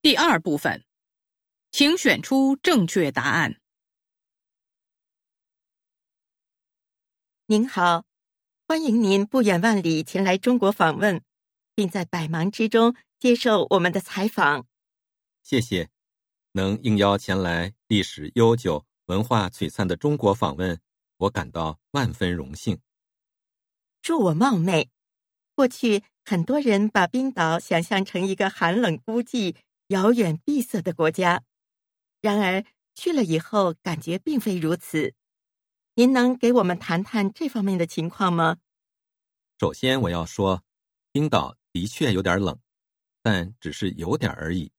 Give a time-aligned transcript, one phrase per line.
[0.00, 0.84] 第二部分，
[1.72, 3.60] 请选出正确答案。
[7.46, 8.04] 您好，
[8.68, 11.20] 欢迎您不远万里前来中国访问，
[11.74, 14.66] 并在百忙之中接受我们的采访。
[15.42, 15.90] 谢谢，
[16.52, 20.80] 能应邀前来历史悠久、文化璀璨的中国访问，
[21.16, 22.80] 我感到万分荣幸。
[24.00, 24.90] 恕我冒昧，
[25.56, 29.56] 过去很多人把冰岛想象成一个寒冷孤寂。
[29.88, 31.44] 遥远闭塞的国家，
[32.20, 32.62] 然而
[32.94, 35.14] 去了以后，感觉并非如此。
[35.94, 38.58] 您能给我们谈谈这方面的情况吗？
[39.58, 40.62] 首先，我要说，
[41.10, 42.58] 冰岛的确有点冷，
[43.22, 44.70] 但只是有点而已。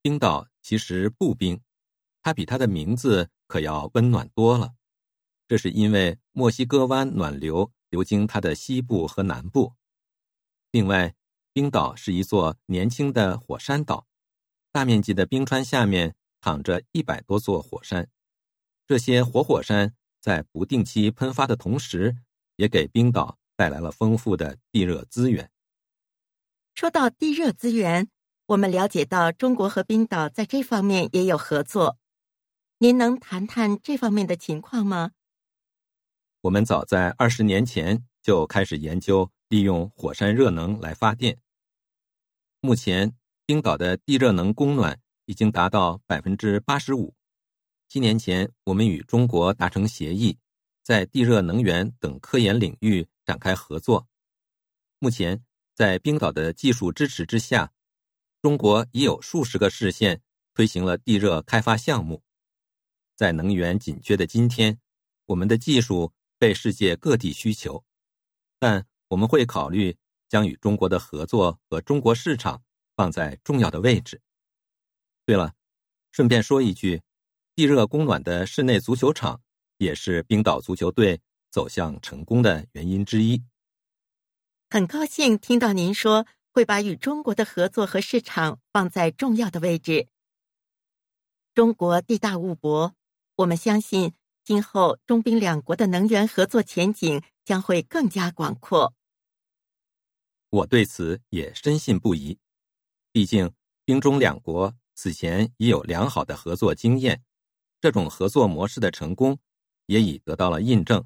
[0.00, 1.60] 冰岛其实不冰，
[2.22, 4.74] 它比它的名字可要温暖多了。
[5.48, 9.74] 这是因为墨西哥湾暖流流经它的西部和南部。
[10.70, 11.16] 另外。
[11.52, 14.06] 冰岛是一座年轻的火山岛，
[14.70, 18.08] 大面积的冰川下面躺着一百多座火山。
[18.86, 22.16] 这些活火山在不定期喷发的同时，
[22.54, 25.50] 也给冰岛带来了丰富的地热资源。
[26.74, 28.08] 说到地热资源，
[28.46, 31.98] 我们了解到中国和冰岛在这方面也有合作。
[32.78, 35.10] 您能谈谈这方面的情况吗？
[36.42, 39.30] 我们早在二十年前就开始研究。
[39.50, 41.36] 利用火山热能来发电。
[42.60, 43.12] 目前，
[43.46, 47.12] 冰岛的地热能供暖已经达到百分之八十五。
[47.88, 50.38] 七年前，我们与中国达成协议，
[50.84, 54.06] 在地热能源等科研领域展开合作。
[55.00, 57.72] 目前，在冰岛的技术支持之下，
[58.40, 60.22] 中国已有数十个市县
[60.54, 62.22] 推行了地热开发项目。
[63.16, 64.78] 在能源紧缺的今天，
[65.26, 67.84] 我们的技术被世界各地需求，
[68.60, 68.86] 但。
[69.10, 69.96] 我们会考虑
[70.28, 72.62] 将与中国的合作和中国市场
[72.94, 74.22] 放在重要的位置。
[75.26, 75.52] 对了，
[76.12, 77.02] 顺便说一句，
[77.56, 79.42] 地热供暖的室内足球场
[79.78, 81.20] 也是冰岛足球队
[81.50, 83.42] 走向成功的原因之一。
[84.70, 90.06] 很高兴听到您说会把与中国的合作和市场放在重要的位置。
[91.52, 92.94] 中国地大物博，
[93.34, 94.12] 我们相信
[94.44, 97.20] 今后中冰两国的能源合作前景
[97.50, 98.94] 将会更加广阔。
[100.50, 102.38] 我对此也深信不疑，
[103.10, 103.52] 毕竟
[103.84, 107.24] 冰中两国此前已有良好的合作经验，
[107.80, 109.36] 这种合作模式的成功
[109.86, 111.04] 也已得到了印证，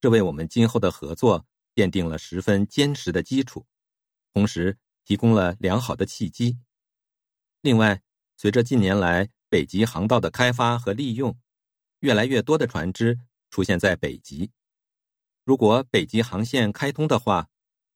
[0.00, 1.44] 这为我们今后的合作
[1.74, 3.66] 奠定了十分坚实的基础，
[4.32, 6.58] 同时提供了良好的契机。
[7.60, 8.00] 另外，
[8.38, 11.38] 随着近年来北极航道的开发和利用，
[11.98, 13.18] 越来越多的船只
[13.50, 14.50] 出现在北极，
[15.44, 17.48] 如果北极航线开通的话。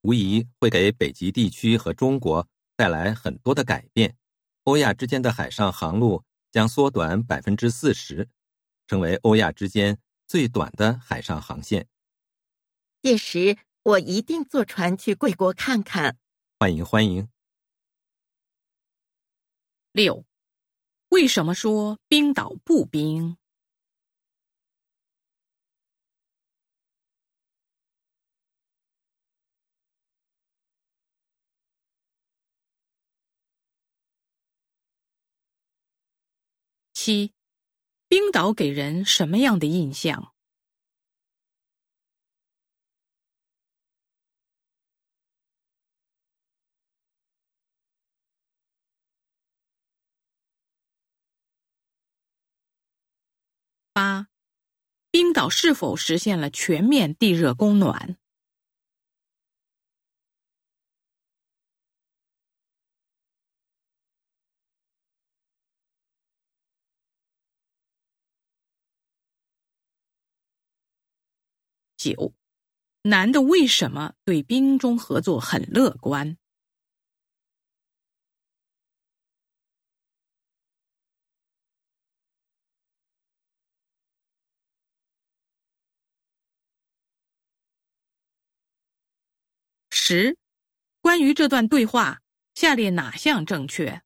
[0.05, 2.47] 无疑会给北极地区和中国
[2.77, 4.19] 带来很多的改变，
[4.65, 6.23] 欧亚之间的海上航路
[6.53, 8.29] 将缩短百分之四十，
[8.87, 11.89] 成为欧亚之间最短的海上航线。
[13.01, 16.19] 届时我一定坐船去贵国看看。
[16.59, 17.27] 欢迎欢迎。
[19.93, 20.27] 六，
[21.09, 23.39] 为什么说冰岛不冰？
[37.05, 37.35] 七，
[38.09, 40.33] 冰岛给人什么样的印象？
[53.93, 54.29] 八，
[55.11, 58.17] 冰岛是否实现了全面地热供暖？
[72.05, 72.35] 九，
[73.05, 76.37] 男的为什么对冰中合作很乐观？
[89.89, 90.37] 十，
[91.01, 92.21] 关于这段对话，
[92.55, 94.04] 下列哪项正确？